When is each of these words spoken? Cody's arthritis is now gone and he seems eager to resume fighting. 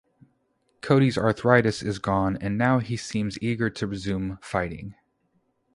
Cody's 0.81 1.15
arthritis 1.15 1.83
is 1.83 1.97
now 1.97 2.01
gone 2.01 2.37
and 2.41 2.81
he 2.81 2.97
seems 2.97 3.37
eager 3.39 3.69
to 3.69 3.85
resume 3.85 4.39
fighting. 4.41 4.95